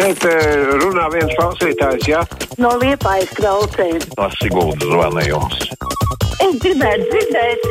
[0.00, 2.20] Šeit eh, runā viens klausītājs, jā?
[2.56, 4.06] No liepājas klausēs.
[4.14, 5.58] Tas Siguldas zvanījums.
[6.40, 7.66] Es gribētu dzirdēt.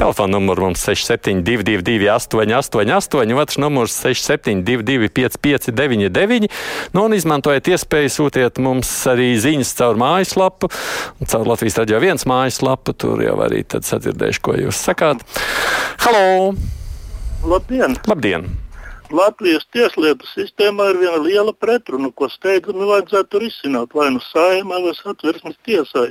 [0.00, 6.48] Telefona numurs mums 6722, 888, otrs numurs 672, 559,
[6.96, 10.72] nu, un izmantojiet iespēju sūtiet mums arī ziņas caur mājaslapu,
[11.28, 12.96] caur Latvijas radio viens mājaslapu.
[12.96, 15.20] Tur jau arī tad sadzirdēšu, ko jūs sakāt.
[16.06, 16.54] Halo!
[17.44, 18.00] Labdien!
[18.08, 18.54] Labdien!
[19.14, 24.94] Latvijas tieslietu sistēmā ir viena liela pretruna, ko steidzami vajadzētu risināt vai nu saimē vai
[24.98, 26.08] satversmes tiesai.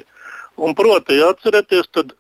[0.56, 2.14] Un proti, atcerieties, tad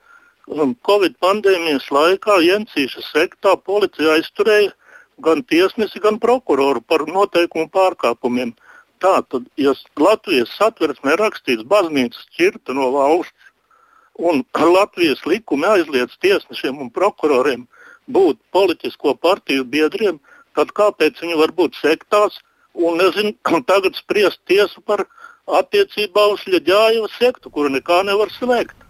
[0.47, 4.73] um, Covid pandēmijas laikā Jensīša sektā policija aizturēja
[5.23, 8.51] gan tiesnesi, gan prokuroru par noteikumu pārkāpumiem.
[8.99, 13.51] Tātad, ja Latvijas satversmē rakstīts baznīcas šķirta no valsts
[14.19, 14.43] un
[14.77, 17.67] Latvijas likumi aizliedz tiesnešiem un prokuroriem
[18.11, 22.39] būt politisko partiju biedriem, tad kāpēc viņi var būt sektās
[22.73, 23.35] un nezinu,
[23.71, 25.05] tagad spriest tiesu par
[25.45, 28.84] attiecībā uz Ļaģājeva sektu, kuru nekā nevar slēgt.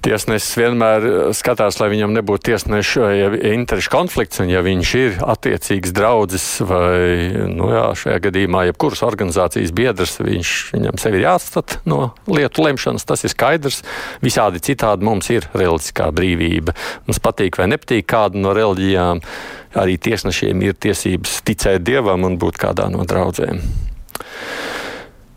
[0.00, 5.18] Tiesnesis vienmēr eh, skatās, lai viņam nebūtu tiesneša ja interešu konflikts, un ja viņš ir
[5.20, 11.78] attiecīgs draugs vai, nu jā, šajā gadījumā, jebkuras organizācijas biedrs, viņš, viņam sevi ir jāatstat
[11.90, 13.82] no lietu lemšanas, tas ir skaidrs.
[14.24, 16.76] Visādi citādi mums ir reliģiskā brīvība.
[17.08, 19.20] Mums patīk vai nepatīk kāda no reliģijām,
[19.84, 23.60] arī tiesnešiem ir tiesības ticēt dievam un būt kādā no draudzēm.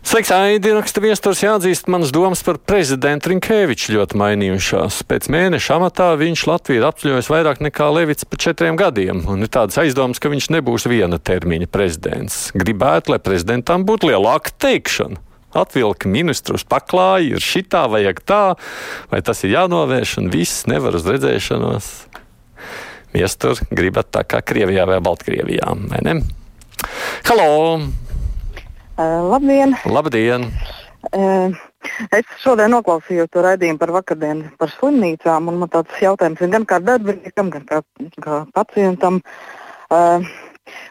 [0.04, 4.98] Sveiks, Aidi, raksta viesturs jāatzīst manas domas par prezidentu Rinkēviču ļoti mainījušās.
[5.08, 9.48] Pēc mēneša amatā viņš Latviju ir apceļojis vairāk nekā Levits pa četriem gadiem, un ir
[9.48, 12.36] tādas aizdomas, ka viņš nebūs viena termiņa prezidents.
[12.52, 15.22] Gribētu, lai prezidentam būtu lielāka teikšana.
[15.56, 18.44] Atvilka ministrus paklāja, ir šitā vajag tā,
[19.08, 21.92] vai tas ir jānovērš, un viss nevar uz redzēšanos.
[23.16, 26.18] Viestur gribat tā kā Krievijā vai Baltkrievijā, vai ne?
[27.24, 28.03] Halo!
[28.94, 29.74] Uh, labdien!
[29.90, 30.44] Labdien!
[31.10, 31.50] Uh,
[32.14, 35.50] es šodien noklausījos to raidījumu par vakardienu, par slimnīcām.
[35.50, 37.80] Man tāds jautājums ir gan kā darbiniekam, gan kā,
[38.22, 39.18] kā pacientam.
[39.90, 40.22] Uh,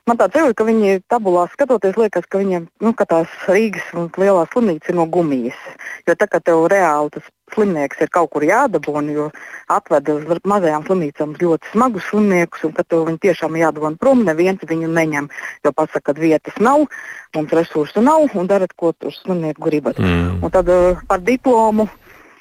[0.04, 4.44] man tāds jūtas, ka viņi tabulā skatoties, liekas, ka viņiem nu, tās Rīgas un lielā
[4.52, 5.64] slimnīca ir no gumijas.
[6.04, 9.30] Jo tā kā tev reāli tas slimnieks ir kaut kur jādabūna, jo
[9.74, 14.92] atved uz mazajām slimnīcām ļoti smagus slimniekus, un kad viņi tiešām jādabūna prom, neviens viņu
[14.92, 15.30] neņem.
[15.66, 16.88] Jo pasaka, ka vietas nav,
[17.36, 20.00] mums resursu nav, un darat, ko tur slimnieku gribat.
[20.00, 20.42] Mm.
[20.44, 21.88] Un tad uh, par diplomu.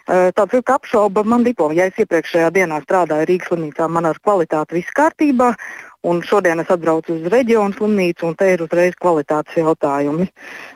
[0.03, 1.77] Uh, tāds ir apšauba man diplomu.
[1.78, 5.53] Ja es iepriekšējā dienā strādāju Rīgas slimnīcā, man ar kvalitāti viss kārtībā,
[6.11, 10.27] un šodien es atbraucu uz reģionu slimnīcu, un te ir uzreiz kvalitātes jautājumi.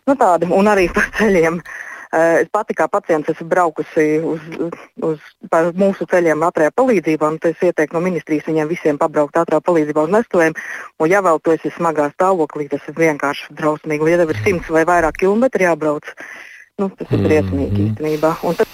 [0.07, 1.59] Nu, tādi, un arī par ceļiem.
[1.59, 4.45] Uh, es pati kā pacients esmu braukusi uz,
[5.03, 5.21] uz
[5.77, 10.15] mūsu ceļiem ātrajā palīdzībā, un es ieteiktu no ministrijas viņiem visiem pabraukt ātrā palīdzībā uz
[10.15, 10.57] nestuvēm.
[10.99, 14.11] Un, ja vēl tu esi smagā stāvoklī, tas ir vienkārši drausmīgi.
[14.13, 16.15] Ja tev ir simts vai vairāk kilometri jābrauc,
[16.81, 17.93] nu, tas ir briesmīgi mm -hmm.
[17.93, 18.35] īstenībā.
[18.57, 18.67] Tad...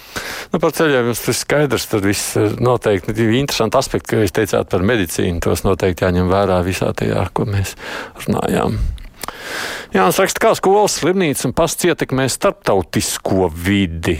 [0.53, 1.87] Nu, par ceļiem jums ir skaidrs.
[1.89, 5.41] Tad viss noteikti ir interesanti aspekti, ko jūs teicāt par medicīnu.
[5.41, 7.77] Tos noteikti jāņem vērā visā tajā, ko mēs
[8.27, 8.77] runājām.
[9.93, 14.17] Jā, un raksta, kā skolas, slimnīca un pasts ietekmē starptautisko vidi.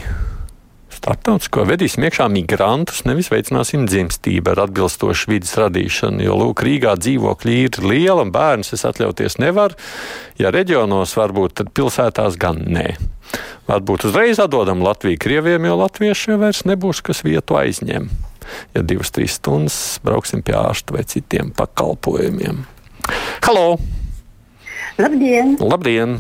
[0.93, 7.57] Starptautisko vedīsim iekšā migrantus, nevis veicināsim dzimstību ar atbilstošu vidas radīšanu, jo, lūk, Rīgā dzīvokļi
[7.65, 9.75] ir liela un bērnus es atļauties nevar.
[10.39, 12.93] Ja reģionos varbūt, tad pilsētās gan nē.
[13.67, 18.07] Varbūt uzreiz atdodam Latviju Krieviem, jo latvieši jau vairs nebūs, kas vietu aizņem.
[18.77, 22.63] Ja divas, trīs stundas brauksim pie ārsta vai citiem pakalpojumiem.
[23.49, 24.02] Halo!
[25.03, 25.57] Labdien!
[25.59, 26.13] Labdien.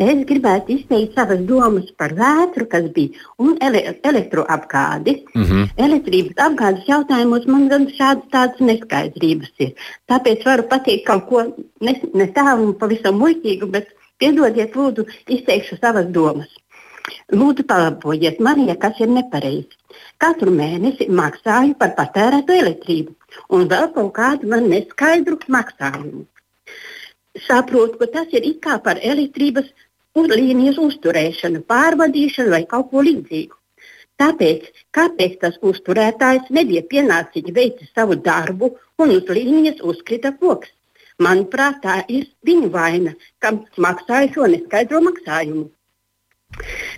[0.00, 5.14] Es gribētu izteikt savas domas par vētru, kas bija, un ele elektroapgādi.
[5.34, 5.66] Mm -hmm.
[5.86, 9.74] Elektrības apgādes jautājumos man gan šādas tādas neskaidrības ir.
[10.12, 11.42] Tāpēc varu pateikt kaut ko
[11.88, 15.04] ne, ne tālu un pavisam muļķīgu, bet piedodiet, lūdzu,
[15.36, 16.48] izteikšu savas domas.
[17.32, 19.76] Lūdzu, palabojiet man, ja kas ir nepareizi.
[20.18, 23.12] Katru mēnesi maksāju par patērētu elektrību,
[23.50, 26.26] un vēl kaut kādu man neskaidru maksājumu
[27.46, 29.68] saprotu, ka tas ir it kā par elektrības
[30.18, 33.54] līnijas uzturēšanu, pārvadīšanu vai kaut ko līdzīgu.
[34.18, 34.64] Tāpēc,
[34.96, 40.72] kāpēc tas uzturētājs nebija pienācīgi veicis savu darbu un uz līnijas uzkrita koks?
[41.22, 45.68] Manuprāt, tā ir viņa vaina, kam maksāja šo neskaidro maksājumu.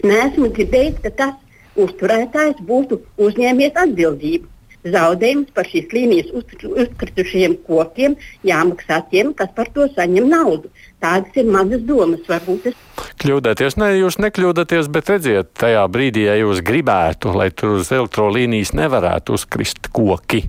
[0.04, 1.36] Nesmu dzirdējis, ka tas
[1.76, 4.48] uzturētājs būtu uzņēmies atbildību
[4.84, 8.16] zaudējums par šīs līnijas uzkritušajiem kokiem
[8.46, 10.70] jāmaksā tiem, kas par to saņem naudu.
[11.00, 12.24] Tādas ir manas domas.
[12.28, 12.80] Varbūt es.
[13.20, 18.74] Kļūdāties, ne, jūs nekļūdāties, bet redziet, tajā brīdī, ja jūs gribētu, lai tur uz elektrolīnijas
[18.76, 20.44] nevarētu uzkrist koki,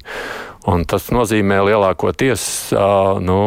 [0.72, 2.44] un tas nozīmē lielākoties,
[2.76, 3.40] uh, nu,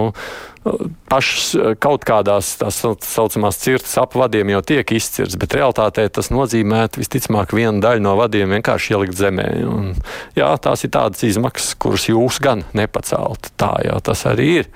[1.10, 7.52] pašas kaut kādās tās saucamās cirtas apvadiem jau tiek izcirts, bet realtātē tas nozīmē visticamāk
[7.56, 9.48] vienu daļu no vadiem vienkārši ielikt zemē.
[9.68, 9.92] Un,
[10.38, 13.52] jā, tās ir tādas izmaksas, kuras jūs gan nepacelt.
[13.60, 14.72] Tā jau tas arī ir.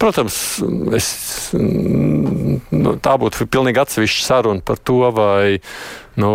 [0.00, 0.40] Protams,
[0.96, 1.12] es,
[1.52, 5.60] nu, tā būtu pilnīgi atsevišķa saruna par to, vai
[6.20, 6.30] nu,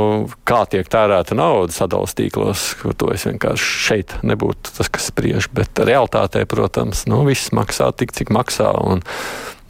[0.48, 5.50] kā tiek tērēta nauda sadalījuma tīklos, ko to es vienkārši šeit nebūtu tas, kas spriež.
[5.56, 8.70] Bet realtātē, protams, nu, viss maksā tik, cik maksā.
[8.86, 8.91] Un,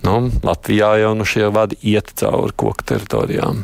[0.07, 0.15] nu,
[0.45, 3.63] Latvijā jau nu šie vadi iet cauri koku teritorijām.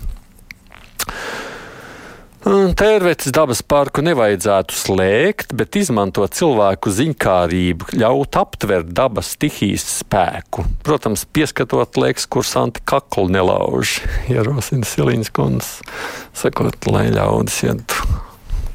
[2.47, 10.63] Tērvetes dabas parku nevajadzētu slēgt, bet izmantot cilvēku ziņkārību, ļaut aptvert dabas stihijas spēku.
[10.85, 13.97] Protams, pieskatot liekas, kursanti kaklu nelauž,
[14.31, 15.91] ierosina Siliņas kundze,
[16.37, 17.99] sakot, lai ļaudis iet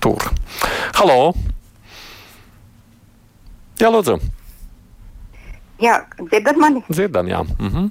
[0.05, 0.29] tur.
[0.99, 1.33] Halo!
[3.81, 4.21] Jā, lūdzu!
[5.83, 6.85] Jā, dzirdat mani?
[6.89, 7.43] Dzirdam, jā.
[7.59, 7.91] Mhm.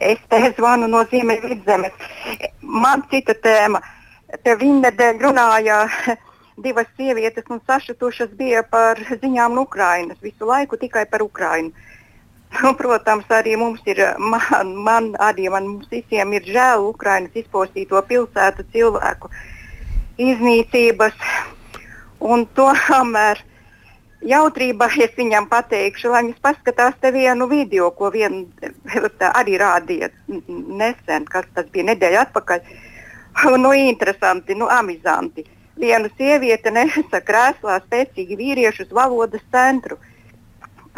[0.00, 1.92] Es te zvanu no Ziemeļvidzemes.
[2.62, 3.82] Man cita tēma.
[4.44, 5.80] Te viņa nedēļ runāja
[6.64, 10.20] divas sievietes un sašutušas bija par ziņām no Ukrainas.
[10.22, 11.72] Visu laiku tikai par Ukrainu.
[12.64, 18.66] Un, protams, arī mums ir, man, man arī man visiem ir žēl Ukrainas izpostīto pilsētu
[18.72, 19.30] cilvēku
[20.18, 21.14] iznīcības.
[22.20, 23.44] Un tomēr
[24.26, 28.46] jautrībā es viņam pateikšu, lai viņas paskatās te vienu video, ko vien,
[29.32, 32.64] arī rādīja nesen, kas tas bija nedēļa atpakaļ.
[33.62, 35.44] Nu, interesanti, nu, amizanti.
[35.78, 39.96] Viena sieviete nesa krēslā spēcīgi vīriešu uz valodas centru.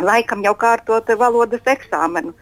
[0.01, 2.33] Laikam jau kārtot valodas eksāmenu.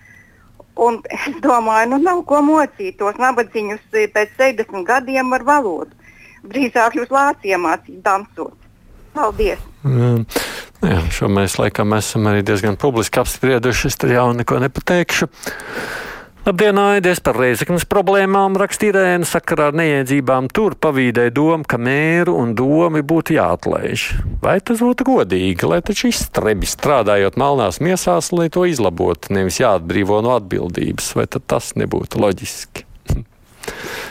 [0.78, 3.82] Un es domāju, nu nav ko mocīt tos nabadzīņus
[4.14, 5.90] pēc 60 gadiem ar valodu.
[6.46, 7.10] Drīzāk jūs
[7.44, 8.59] iemācīt dansot.
[9.16, 9.62] Paldies!
[9.84, 10.26] Mm.
[10.84, 13.90] Jā, šo mēs laikam esam arī diezgan publiski apsprieduši.
[13.90, 15.28] Es tur jau neko nepateikšu.
[16.40, 22.54] Labdien, Aidies par reizeknas problēmām rakstīrēna sakarā ar neiedzībām tur pavīdēja doma, ka mēru un
[22.56, 24.06] domi būtu jāatlaiž.
[24.40, 30.22] Vai tas būtu godīgi, lai taču izstrebi strādājot malnās miesās, lai to izlabotu, nevis jāatbrīvo
[30.24, 32.89] no atbildības, vai tad tas nebūtu loģiski?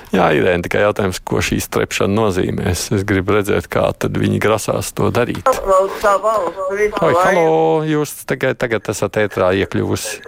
[0.09, 2.88] Jā, Irēna, tikai jautājums, ko šī strepšana nozīmēs.
[2.97, 5.45] Es gribu redzēt, kā viņi grasās to darīt.
[5.45, 10.23] Oi, halo, jūs tagad, tagad esat ētrā iekļuvusi.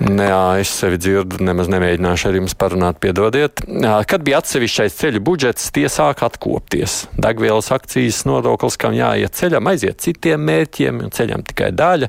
[0.00, 3.60] Jā, es sevi dzirdu, nemaz nemēģināšu ar jums parunāt, piedodiet.
[4.08, 7.02] Kad bija atsevišķais ceļu budžets, tie sāk atkopties.
[7.20, 12.08] Degvielas akcijas nodoklis, kam jāiet ceļam, aiziet citiem mērķiem, un ceļam tikai daļa.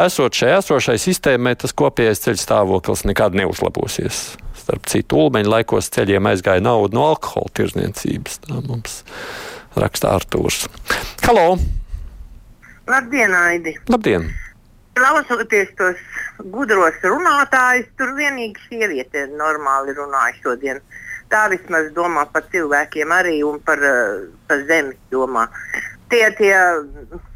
[0.00, 4.22] Esot šai esošai sistēmai, tas kopējais ceļu stāvoklis nekad neuzlabosies.
[4.56, 8.40] Starp citu, ulmeņa laikos ceļiem aizgāja nauda no alkohola tirzniecības.
[8.48, 9.02] Tā mums
[9.76, 10.70] raksta Artūrs.
[11.26, 11.58] Halo!
[12.88, 13.76] Labdien, Aidi!
[13.92, 14.30] Labdien!
[14.96, 16.00] Klausoties tos
[16.48, 20.82] gudros runātājus, tur vienīgi sieviete normāli runāja šodien.
[21.30, 25.46] Tā vismaz domā par cilvēkiem arī un par, uh, par zemi domā.
[26.10, 26.54] Tie, tie,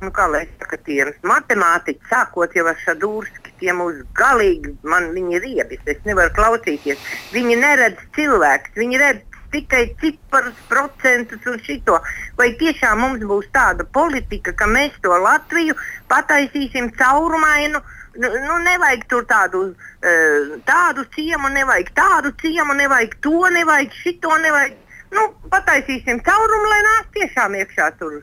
[0.02, 5.38] nu, kā lai saka, tie matemātiķi, sākot jau ar Šadūrski, tie mūs galīgi, man viņi
[5.38, 6.98] ir riebis, es nevaru klausīties.
[7.30, 12.00] Viņi neredz cilvēkus, viņi redz tikai ciparus, procentus un šito.
[12.38, 15.76] Vai tiešām mums būs tāda politika, ka mēs to Latviju
[16.10, 17.82] pataisīsim caurumainu?
[18.14, 24.36] Nu, nu, nevajag tur tādu, uh, tādu ciemu, nevajag tādu ciemu, nevajag to, nevajag šito,
[24.44, 24.76] nevajag.
[25.14, 28.20] Nu, pataisīsim caurumu, lai nāk tiešām iekšā tur.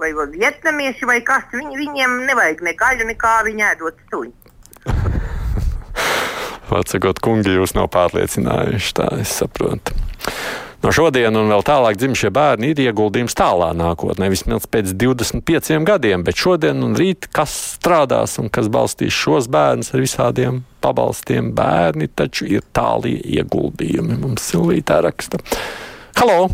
[0.00, 4.32] Vai, vietnamieši vai kas, viņi, viņiem nevajag ne gaļu, nekā viņi ēdot suņu.
[6.80, 9.98] Atsakot, kungi, jūs nav pārliecinājuši, tā es saprotu.
[10.80, 16.22] No šodienas un vēl tālāk dzimšie bērni ir ieguldījums tālā nākotnē, vismaz pēc 25 gadiem,
[16.24, 21.50] bet šodien un rīt kas strādās un kas balstīs šos bērnus ar visādiem pabalstiem.
[21.52, 24.16] Bērni taču ir tālie ieguldījumi.
[24.22, 25.42] Mums Silvītā raksta.
[26.16, 26.48] Halo!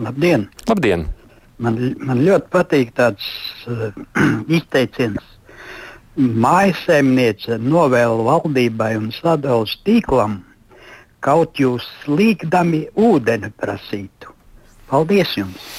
[0.00, 0.48] Labdien!
[0.70, 1.04] Labdien!
[1.60, 3.28] Man, man ļoti patīk tāds
[3.68, 3.92] uh,
[4.58, 5.20] izteiciens.
[6.16, 10.40] Mājasēmniece novēl valdībai un sadalījuma tīklam
[11.24, 14.32] kaut jūs līgdami ūdeni prasītu.
[14.90, 15.72] Paldies jums!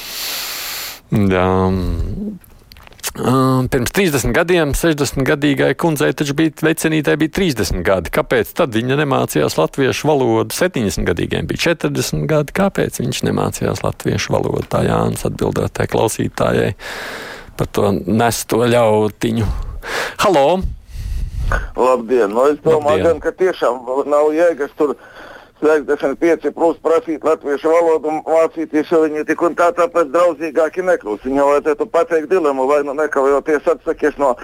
[1.13, 1.45] Jā.
[3.15, 8.11] Um, pirms 30 gadiem, 60 gadīgai kundzei taču bija vecinītē bija 30 gadi.
[8.11, 10.51] Kāpēc tad viņa nemācījās latviešu valodu?
[10.51, 12.55] 70 gadīgiem bija 40 gadi.
[12.57, 14.65] Kāpēc viņš nemācījās latviešu valodu?
[14.67, 16.73] Tā Jānis atbildēja tai klausītājai
[17.55, 19.47] par to nesto ļautiņu.
[20.25, 20.47] Halo!
[21.77, 22.33] Labdien!
[22.33, 24.95] Nu, es domāju, gan, ka tiešām nav jēgas tur
[25.65, 31.23] 65 plus prasīt latviešu valodu un mācīties, jo viņi tik un tā tāpēc draudzīgāki nekļūs.
[31.25, 34.35] Viņam vajadzētu pateikt dilemmu, vai nu nekavējoties atsakies no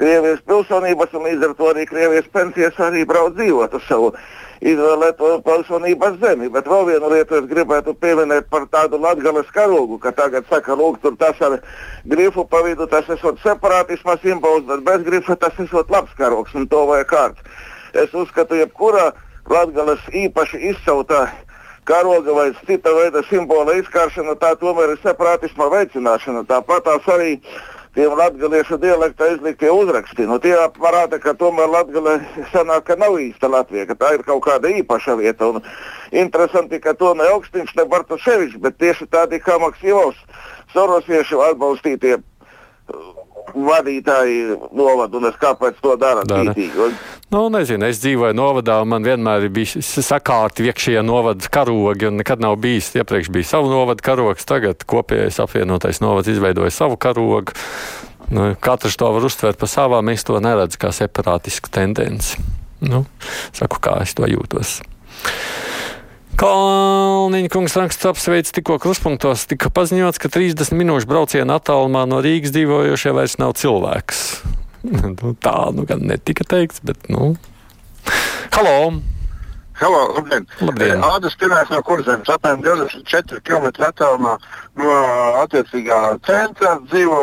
[0.00, 4.12] Krievijas pilsonības un līdz ar to arī Krievijas pensijas arī brauc dzīvot uz savu
[4.60, 6.50] izvēlēto pilsonības zemi.
[6.54, 11.00] Bet vēl vienu lietu es gribētu pieminēt par tādu latgales karogu, ka tagad saka, lūk,
[11.02, 11.58] tur tas ar
[12.04, 16.68] grifu pa vidu, tas esot separātisma simbols, bet bez grifa tas esot labs karogs un
[16.70, 17.42] to vajag kārt.
[17.90, 19.10] Es uzskatu, jebkurā
[19.50, 21.26] latgales īpaši izsautā
[21.88, 26.44] karoga vai cita veida simbola izkāršana, tā tomēr ir separātisma veicināšana.
[26.48, 27.36] Tāpat tās arī
[27.96, 30.26] tiem latviešu dialektā izliktie uzraksti.
[30.30, 32.18] Nu, tie parāda, ka tomēr Latvija
[32.52, 35.50] sanāk, ka nav īsta Latvija, ka tā ir kaut kāda īpaša vieta.
[35.50, 35.64] Un
[36.14, 40.20] interesanti, ka to ne Augstins, ne Bartoševičs, bet tieši tādi kā Maksīvs,
[40.70, 42.20] Sorosiešu atbalstītie
[43.54, 46.90] vadītāji novada, un es kāpēc to dara tītīgi.
[47.30, 52.18] Nu, nezinu, es dzīvoju novadā, un man vienmēr ir bijis sakārti iekšējie novada karogi, un
[52.18, 52.90] nekad nav bijis.
[52.98, 57.54] Iepriekš bija savu novada karogs, tagad kopējais apvienotais novads izveidoja savu karogu.
[58.30, 62.38] Nu, katrs to var uztvert par savām, es to neredzu kā separātisku tendenci.
[62.80, 63.04] Nu,
[63.56, 64.80] saku, kā es to jūtos.
[66.40, 72.54] Kalniņa kungs raksts apsveic tikko kruspunktos, tika paziņots, ka 30 minūšu brauciena attālumā no Rīgas
[72.54, 74.22] dzīvojošie vairs nav cilvēks.
[75.20, 77.34] nu, tā nu gan netika teikts, bet nu.
[78.56, 78.72] Halo!
[79.82, 80.48] Halo, labdien!
[80.64, 81.04] labdien.
[81.04, 84.38] Ādas pirmais no kurzemes, apmēram 24 km attālumā
[84.80, 84.96] no
[85.42, 87.20] attiecīgā centra dzīvo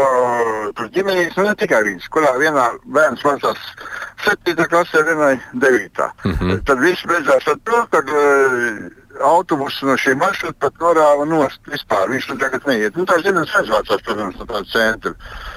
[0.77, 3.65] tur ģimenes, un ne tikai viņas, kurā vienā bērns mācās
[4.27, 4.69] 7.
[4.69, 6.07] klasē, vienai 9.
[6.23, 6.63] Mm -hmm.
[6.63, 12.09] Tad viss beidzās ar to, ka uh, autobusu no šī maršruta pat norāva nost vispār.
[12.11, 12.97] Viņš tur tagad neiet.
[12.97, 15.13] Nu, tā ģimenes aizvācās, protams, no tāda centra.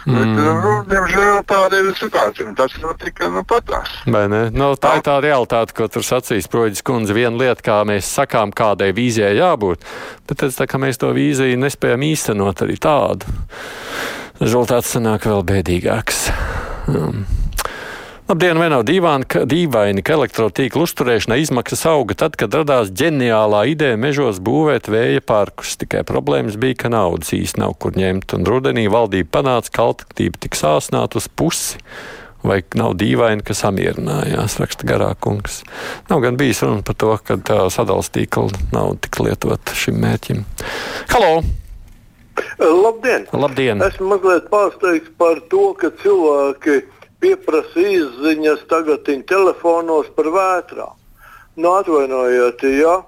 [0.07, 0.19] Mm.
[0.19, 2.55] Bet, nu, diemžēl tāda ir situācija.
[2.59, 3.93] Tas notika nu, patās.
[4.07, 4.43] Vai ne?
[4.55, 7.17] Nu, tā ir tā realitāte, ko tur sacīs Proģis kundze.
[7.17, 9.85] Viena lieta, kā mēs sakām, kādai vīzijai jābūt,
[10.29, 13.29] bet tad, tā, mēs to vīziju nespējam īstenot arī tādu.
[14.41, 16.25] Rezultāts sanāk vēl bēdīgāks.
[16.89, 17.39] Um.
[18.31, 23.97] Labdien, nav dīvaini, ka, dīvaini, ka elektrotīkla uzturēšana izmaksas auga tad, kad radās ģeniālā ideja
[23.99, 25.73] mežos būvēt vēja parkus.
[25.81, 30.39] Tikai problēmas bija, ka naudas īsti nav kur ņemt, un rudenī valdība panāca, ka alternatīva
[30.47, 31.81] tik sāsnāt uz pusi.
[32.47, 35.65] Vai nav dīvaini, ka samierinājās, raksta garākungs.
[36.07, 40.47] Nav gan bijis runa par to, ka tā sadalījuma tīkla nav tik lietota šim mērķim.
[41.17, 41.43] Halo!
[42.63, 43.27] Labdien!
[43.35, 43.83] Labdien!
[43.91, 46.79] Esmu mazliet pārsteigts par to, ka cilvēki
[47.21, 50.97] pieprasa izziņas tagad telefonos par vētrām.
[51.61, 53.00] Nu, atvainojiet, ja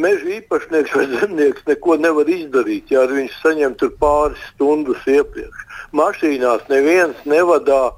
[0.00, 5.66] meža īpašnieks vai zemnieks neko nevar izdarīt, ja viņš saņem tur pāris stundas iepriekš.
[5.96, 7.90] Mašīnās neviens nevadā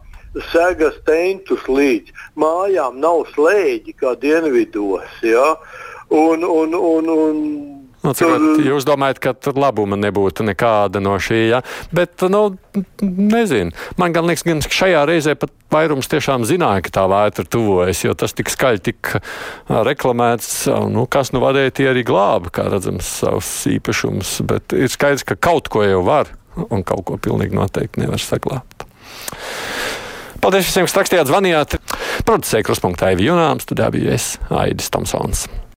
[0.51, 5.09] segas tentus līdz mājām, nav slēdzi kā dienvidos.
[5.23, 5.57] Ja?
[6.13, 7.43] Un, un, un, un
[8.03, 11.61] Nu, cikot, jūs domājat, ka tur labuma nebūtu nekāda no šī, ja?
[11.95, 12.57] bet, nu,
[13.03, 13.71] nezinu.
[14.01, 18.17] Man gan liekas, gan šajā reizē pat vairums tiešām zināja, ka tā vētra tuvojas, jo
[18.19, 19.23] tas tik skaļi tika
[19.87, 20.51] reklamēts,
[20.91, 25.39] nu, kas nu vadēja tie arī glāba, kā redzams, savus īpašumus, bet ir skaidrs, ka
[25.39, 26.35] kaut ko jau var
[26.75, 28.89] un kaut ko pilnīgi noteikti nevar saglābt.
[30.43, 31.79] Paldies visiem, kas rakstījāt, zvanījāt.
[32.27, 35.47] Producēja kruspunktā Ivijunāms, tad bija es, Aidis Tomsons.